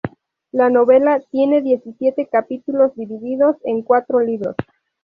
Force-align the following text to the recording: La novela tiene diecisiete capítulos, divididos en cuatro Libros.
La 0.51 0.71
novela 0.71 1.19
tiene 1.29 1.61
diecisiete 1.61 2.25
capítulos, 2.27 2.95
divididos 2.95 3.57
en 3.65 3.83
cuatro 3.83 4.19
Libros. 4.19 4.55